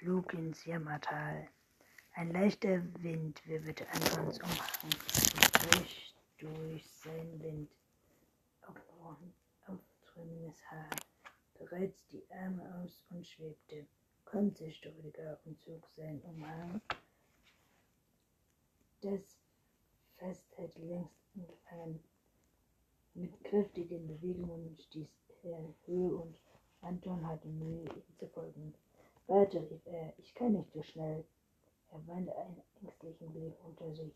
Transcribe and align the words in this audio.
Flug 0.00 0.32
ins 0.32 0.64
Jammertal. 0.64 1.46
Ein 2.14 2.32
leichter 2.32 2.82
Wind 3.02 3.46
wirbelt 3.46 3.86
Antons 3.92 4.38
Umhang 4.40 4.90
bricht 5.52 6.14
durch 6.38 6.90
sein 6.90 7.38
Wind 7.42 7.70
aufströmendes 9.66 10.56
Haar, 10.70 10.88
bereits 11.58 12.06
die 12.06 12.24
Arme 12.30 12.82
aus 12.82 13.04
und 13.10 13.26
schwebte, 13.26 13.86
konnte 14.24 14.64
Rüdiger 14.64 15.38
und 15.44 15.60
zog 15.60 15.86
seinen 15.94 16.22
Umhang. 16.22 16.80
Das 19.02 19.20
Fest 20.16 20.46
hätte 20.56 20.80
längst 20.80 21.20
angefangen. 21.34 22.02
Mit 23.12 23.44
kräftigen 23.44 24.06
Bewegungen 24.06 24.78
stieß 24.78 25.10
er 25.42 25.58
in 25.58 25.74
Höhe 25.84 26.16
und 26.16 26.40
Anton 26.80 27.26
hatte 27.26 27.48
Mühe, 27.48 27.84
ihm 27.84 28.16
zu 28.18 28.26
folgen. 28.28 28.72
Warte, 29.30 29.60
rief 29.60 29.86
er, 29.86 30.12
ich 30.18 30.34
kann 30.34 30.54
nicht 30.54 30.72
so 30.72 30.82
schnell. 30.82 31.24
Er 31.92 32.04
wandte 32.08 32.34
einen 32.34 32.60
ängstlichen 32.82 33.32
Blick 33.32 33.54
unter 33.64 33.94
sich. 33.94 34.12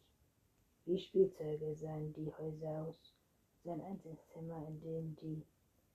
Wie 0.87 0.98
Spielzeuge 0.98 1.73
sahen 1.77 2.12
die 2.15 2.33
Häuser 2.37 2.83
aus. 2.83 3.15
Sein 3.62 3.80
einziges 3.83 4.19
Zimmer, 4.33 4.66
in 4.66 4.80
dem 4.80 5.16
die 5.23 5.42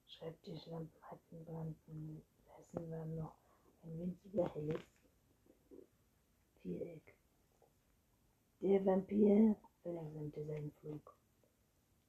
Schreibtischlampen 0.07 1.01
hatten 1.01 1.43
brannten 1.43 2.21
lassen, 2.47 2.89
war 2.91 3.05
noch 3.07 3.35
ein 3.83 3.99
winziger 3.99 4.53
helles 4.53 4.79
Viereck. 6.61 7.13
Der 8.61 8.85
Vampir 8.85 9.57
verlangsamte 9.83 10.45
seinen 10.45 10.71
Flug. 10.79 11.13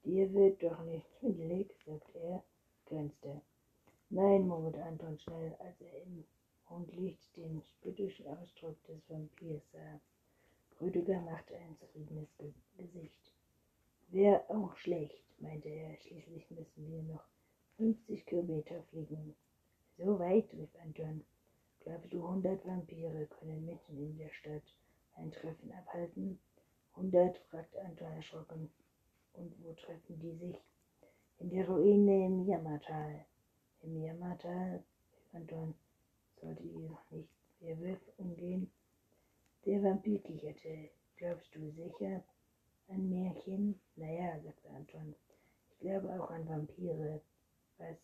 Dir 0.05 0.31
wird 0.33 0.63
doch 0.63 0.81
nicht 0.85 1.05
schwindelig, 1.19 1.75
sagte 1.85 2.19
er, 2.19 2.43
grinste. 2.85 3.41
Nein, 4.09 4.47
murmelte 4.47 4.81
Anton 4.81 5.19
schnell, 5.19 5.53
als 5.59 5.75
er 5.81 6.03
im 6.03 6.23
Mondlicht 6.71 7.35
den 7.35 7.61
spöttischen 7.63 8.27
Ausdruck 8.27 8.81
des 8.85 9.09
Vampirs 9.09 9.61
sah. 9.73 9.99
Rüdiger 10.79 11.19
machte 11.19 11.57
ein 11.57 11.75
zufriedenes 11.75 12.29
Gesicht. 12.77 13.33
Wär 14.07 14.49
auch 14.49 14.75
schlecht, 14.77 15.21
meinte 15.39 15.67
er, 15.67 15.97
schließlich 15.97 16.49
müssen 16.49 16.89
wir 16.89 17.03
noch 17.03 17.25
50 17.75 18.25
Kilometer 18.25 18.81
fliegen. 18.83 19.35
So 19.97 20.17
weit, 20.17 20.51
rief 20.53 20.69
Anton. 20.81 21.25
Glaubst 21.81 22.13
du, 22.13 22.25
hundert 22.25 22.65
Vampire 22.65 23.25
können 23.25 23.65
mitten 23.65 23.97
in 23.97 24.17
der 24.17 24.29
Stadt 24.29 24.63
ein 25.15 25.31
Treffen 25.31 25.73
abhalten? 25.73 26.39
Hundert? 26.95 27.37
fragte 27.49 27.81
Anton 27.81 28.13
erschrocken. 28.13 28.71
Und 29.33 29.53
wo 29.61 29.73
treffen 29.73 30.19
die 30.19 30.37
sich? 30.37 30.61
In 31.39 31.49
der 31.49 31.67
Ruine 31.67 32.27
im 32.27 32.45
Jammertal. 32.45 33.25
Im 33.81 34.01
Jammertal, 34.01 34.83
Anton, 35.33 35.75
sollte 36.41 36.63
ihr 36.63 36.97
nicht 37.11 37.29
Werwolf 37.59 38.01
umgehen? 38.17 38.71
Der 39.65 39.83
Vampir 39.83 40.19
kicherte. 40.19 40.89
Glaubst 41.17 41.53
du 41.53 41.69
sicher 41.69 42.23
an 42.87 43.09
Märchen? 43.09 43.79
Naja, 43.95 44.39
sagte 44.41 44.69
Anton. 44.71 45.15
Ich 45.69 45.79
glaube 45.79 46.09
auch 46.19 46.31
an 46.31 46.47
Vampire. 46.49 47.21
Was 47.77 47.97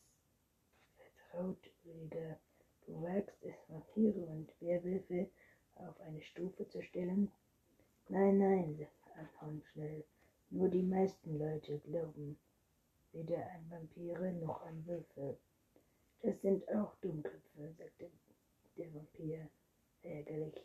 vertraut 0.97 1.58
Rüdiger? 1.83 2.38
Du 2.85 3.02
wagst 3.02 3.43
es, 3.43 3.55
Vampire 3.67 4.25
und 4.27 4.53
Werwölfe 4.61 5.30
auf 5.75 5.99
eine 6.02 6.21
Stufe 6.21 6.67
zu 6.69 6.81
stellen? 6.83 7.31
Nein, 8.08 8.38
nein, 8.38 8.77
sagte 8.77 9.19
Anton 9.19 9.63
schnell. 9.71 10.05
Nur 10.49 10.69
die 10.69 10.83
meisten 10.83 11.39
Leute 11.39 11.80
glauben 11.80 12.38
weder 13.11 13.49
an 13.52 13.69
Vampire 13.69 14.31
noch 14.33 14.61
an 14.61 14.85
Wölfe. 14.85 15.38
Das 16.21 16.39
sind 16.41 16.67
auch 16.69 16.95
Dummköpfe, 17.02 17.73
sagte 17.77 18.11
der 18.78 18.94
Vampir 18.94 19.50
ärgerlich. 20.02 20.61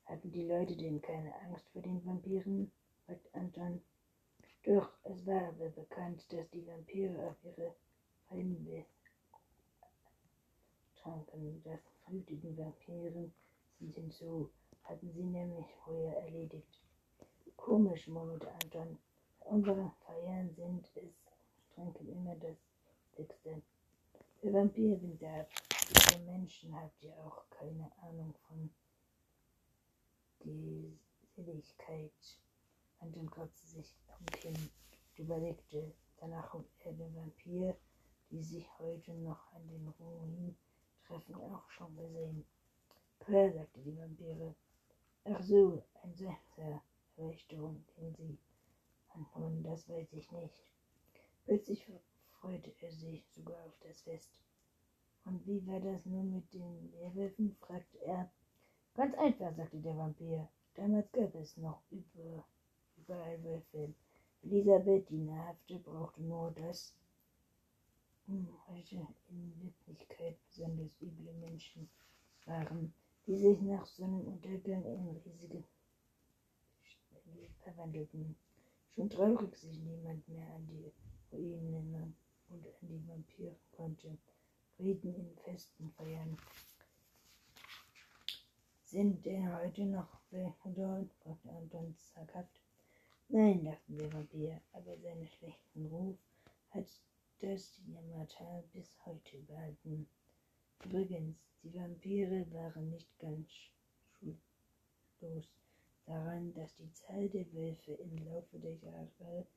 Hatten 0.06 0.32
die 0.32 0.46
Leute 0.46 0.76
denn 0.76 1.02
keine 1.02 1.34
Angst 1.42 1.66
vor 1.70 1.82
den 1.82 2.06
Vampiren? 2.06 2.72
fragte 3.06 3.34
Anton. 3.34 3.82
Doch, 4.64 4.92
es 5.04 5.26
war 5.26 5.48
aber 5.48 5.70
bekannt, 5.70 6.26
dass 6.34 6.50
die 6.50 6.68
Vampire 6.68 7.30
auf 7.30 7.36
ihre 7.46 7.74
Feinde 8.28 8.86
tranken. 10.96 11.62
Das 11.64 11.80
blutigen 12.06 12.58
Vampiren 12.58 13.34
sind 13.80 13.96
hinzu, 13.96 14.50
hatten 14.84 15.10
sie 15.14 15.24
nämlich 15.24 15.68
vorher 15.86 16.22
erledigt. 16.24 16.82
Komisch, 17.56 18.10
murmelte 18.10 18.52
Anton. 18.62 19.00
Unsere 19.46 19.92
Feiern 20.06 20.54
sind 20.56 20.90
es, 20.96 21.14
tranken 21.76 22.08
immer 22.08 22.36
das 22.36 22.58
Dickste. 23.18 23.62
Der 24.42 24.54
Vampir 24.54 25.02
winkt 25.02 25.24
ab. 25.24 25.50
Ihr 26.12 26.20
Menschen 26.20 26.74
habt 26.76 27.04
ihr 27.04 27.16
auch 27.20 27.50
keine 27.50 27.92
Ahnung 28.02 28.34
von 28.48 28.70
Geselligkeit. 31.36 32.12
Anton 33.00 33.30
kratzte 33.30 33.68
sich 33.68 33.96
am 34.18 34.26
Kinn 34.28 34.56
und 34.56 35.20
überlegte. 35.20 35.94
Danach 36.18 36.54
hob 36.54 36.66
er 36.80 36.94
den 36.94 37.14
Vampir, 37.16 37.78
die 38.32 38.42
sich 38.42 38.68
heute 38.80 39.14
noch 39.14 39.52
an 39.54 39.68
den 39.68 39.88
Ruinen 40.00 40.58
treffen, 41.06 41.36
auch 41.36 41.70
schon 41.70 41.96
gesehen. 41.96 42.46
Pär, 43.20 43.54
sagte 43.54 43.82
die 43.82 43.98
Vampire. 43.98 44.56
Ach 45.26 45.42
so, 45.44 45.84
ein 46.02 46.16
Sechser, 46.16 46.82
Erleichterung, 47.18 47.86
den 47.98 48.16
sie 48.16 48.38
anholen, 49.16 49.64
das 49.64 49.88
weiß 49.90 50.14
ich 50.14 50.32
nicht. 50.32 50.64
Plötzlich 51.46 51.86
freute 52.40 52.74
er 52.82 52.92
sich 52.92 53.26
sogar 53.32 53.64
auf 53.66 53.78
das 53.82 54.02
Fest. 54.02 54.42
Und 55.26 55.46
wie 55.48 55.66
war 55.68 55.80
das 55.80 56.06
nun 56.06 56.34
mit 56.34 56.54
den 56.54 56.92
Werwölfen? 56.94 57.56
fragte 57.62 57.98
er. 58.06 58.32
Ganz 58.96 59.16
einfach, 59.16 59.56
sagte 59.56 59.80
der 59.80 59.98
Vampir. 59.98 60.50
Damals 60.76 61.12
gab 61.12 61.34
es 61.36 61.56
noch 61.58 61.82
über, 61.92 62.46
überall 62.98 63.44
Wölfe. 63.44 63.94
Elisabeth, 64.44 65.10
die 65.10 65.20
Nahrhafte, 65.20 65.80
brauchte 65.80 66.22
nur 66.22 66.52
das, 66.52 66.94
hm, 68.26 68.48
heute 68.68 69.08
in 69.30 69.74
Wirklichkeit 69.88 70.38
besonders 70.50 70.92
üble 71.02 71.34
Menschen 71.34 71.90
waren, 72.46 72.94
die 73.26 73.38
sich 73.38 73.62
nach 73.62 73.86
Sonnenuntergang 73.86 74.84
in 74.84 75.18
riesige 75.26 75.64
verwandelten. 77.64 78.36
Schon 78.96 79.10
traurig 79.10 79.56
sich 79.58 79.80
niemand 79.80 80.28
mehr 80.28 80.48
an 80.54 80.68
die 80.68 80.92
Ruinen 81.32 82.16
und 82.50 82.68
an 82.82 82.88
die 82.88 83.08
Vampire 83.08 83.56
konnte. 83.72 84.18
Frieden 84.78 85.16
in 85.16 85.36
Festen 85.44 85.90
feiern. 85.98 86.38
Sind 88.84 89.26
denn 89.26 89.52
heute 89.58 89.86
noch 89.86 90.20
dort? 90.76 91.12
fragte 91.24 91.50
Anton 91.50 91.96
zaghaft. 91.98 92.62
Nein, 93.30 93.66
dachte 93.66 93.94
der 93.94 94.14
Vampir, 94.14 94.62
aber 94.74 94.96
seinen 94.98 95.28
schlechten 95.28 95.88
Ruf 95.88 96.18
hat 96.70 96.86
das 97.40 97.82
Jammertal 97.88 98.64
bis 98.74 98.96
heute 99.06 99.38
behalten. 99.40 100.08
Übrigens, 100.86 101.36
die 101.64 101.74
Vampire 101.74 102.46
waren 102.52 102.92
nicht 102.92 103.18
ganz 103.18 103.50
schuldlos 104.20 105.48
daran, 106.06 106.54
dass 106.54 106.76
die 106.76 106.92
Zahl 106.92 107.30
der 107.30 107.52
Wölfe 107.54 107.94
im 107.94 108.18
Laufe 108.26 108.60
der 108.60 108.76
Jahre 108.76 109.48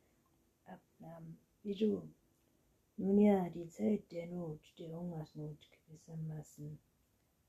abnahm. 0.64 1.38
Wieso? 1.62 2.08
Nun 2.96 3.19
ja, 3.20 3.48
die 3.50 3.69
Zeit 3.69 4.10
der 4.10 4.26
Not, 4.26 4.60
der 4.78 4.98
Hungersnot 4.98 5.58
gewissermaßen. 5.70 6.78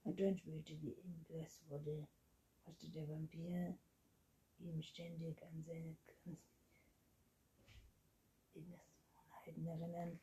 Und 0.04 0.20
dann 0.20 0.38
spürte, 0.38 0.74
wie 0.82 0.96
blass 1.28 1.62
wurde, 1.70 2.08
musste 2.66 2.90
der 2.90 3.08
Vampir 3.08 3.78
ihm 4.60 4.82
ständig 4.82 5.42
an 5.44 5.64
seine 5.64 5.96
Gewohnheiten 8.54 9.68
erinnern. 9.68 10.20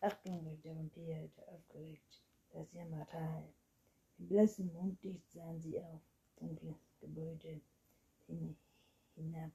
Achtung, 0.00 0.46
rief 0.46 0.60
der 0.62 0.76
Vampir, 0.76 1.28
der 1.36 1.48
aufgeregt, 1.48 2.22
das 2.52 2.72
Jammertal. 2.72 3.44
Im 4.18 4.28
blassen 4.28 4.72
Mondlicht 4.72 5.30
sahen 5.30 5.60
sie 5.60 5.80
auf 5.80 6.00
dunkles 6.36 6.76
Gebäude 7.00 7.60
hin, 8.28 8.56
hinab, 9.16 9.50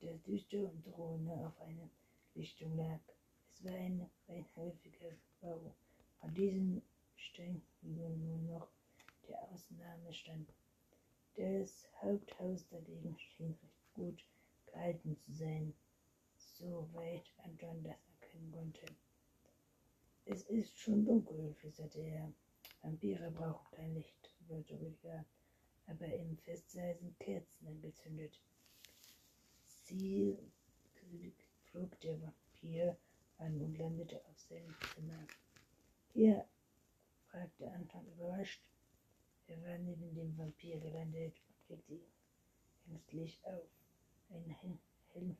das 0.00 0.22
düster 0.22 0.70
und 0.70 0.84
drohende 0.86 1.32
auf 1.46 1.58
eine 1.62 1.88
Richtung 2.36 2.76
lag. 2.76 3.00
Es 3.48 3.64
war 3.64 3.72
ein 3.72 4.10
rein 4.28 4.44
häufiger 4.56 5.12
Bau. 5.40 5.74
An 6.20 6.34
diesem 6.34 6.82
Stein 7.16 7.62
nun 7.82 8.46
noch 8.46 8.68
der 9.28 9.42
Ausnahmestand. 9.50 10.48
Das 11.36 11.86
Haupthaus 12.02 12.66
dagegen 12.68 13.16
schien 13.18 13.56
recht 13.62 13.94
gut 13.94 14.24
gehalten 14.66 15.16
zu 15.16 15.32
sein, 15.32 15.72
soweit 16.36 17.24
Anton 17.44 17.82
das 17.82 17.96
erkennen 18.20 18.52
konnte. 18.52 18.86
Es 20.24 20.42
ist 20.44 20.78
schon 20.78 21.04
dunkel, 21.04 21.54
flüsterte 21.54 22.00
er. 22.00 22.32
Vampire 22.82 23.30
brauchen 23.30 23.76
kein 23.76 23.94
Licht, 23.94 24.34
wollte 24.48 24.74
Rüdiger, 24.80 25.24
aber 25.90 26.06
im 26.06 26.36
Festsaal 26.38 26.94
sind 26.96 27.18
Kerzen 27.18 27.66
angezündet. 27.66 28.38
Sie 29.66 30.38
flog 31.64 32.00
der 32.00 32.20
Vampir 32.20 32.96
an 33.38 33.60
und 33.60 33.76
landete 33.76 34.24
auf 34.26 34.38
seinem 34.38 34.74
Zimmer. 34.94 35.26
Hier, 36.12 36.46
fragte 37.30 37.70
Anton 37.72 38.06
überrascht. 38.06 38.62
Er 39.48 39.60
war 39.62 39.78
neben 39.78 40.14
dem 40.14 40.36
Vampir 40.38 40.78
gelandet 40.78 41.34
und 41.68 41.84
blickte 41.86 41.94
ihn 41.94 42.92
ängstlich 42.92 43.40
auf. 43.44 43.68
Ein 44.30 44.48
hellen 44.48 45.36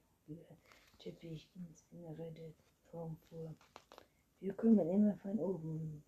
Teppich 0.98 1.48
ins 1.54 1.84
Innere 1.92 2.32
des 2.32 2.54
Raums 2.92 3.22
fuhr. 3.28 3.54
Wir 4.40 4.52
kommen 4.54 4.88
immer 4.88 5.14
von 5.16 5.38
oben. 5.38 6.02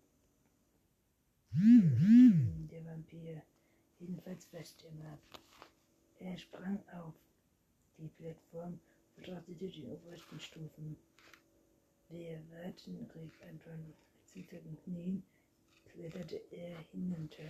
Der 1.53 2.85
Vampir, 2.85 3.41
jedenfalls 4.03 4.45
fast 4.45 4.83
immer. 4.83 5.17
Er 6.19 6.37
sprang 6.37 6.79
auf 6.93 7.13
die 7.97 8.07
Plattform 8.07 8.79
betrachtete 9.15 9.67
die 9.67 9.85
obersten 9.85 10.39
Stufen. 10.39 10.97
Wir 12.09 12.41
warten, 12.51 13.09
rief 13.15 13.33
Anton. 13.49 13.85
Mit 13.87 13.95
zitternden 14.25 14.77
Knien 14.83 15.23
kletterte 15.85 16.41
er 16.51 16.77
hinunter. 16.91 17.43